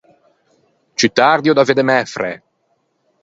[0.97, 2.31] Ciù tardi ò da vedde mæ fræ.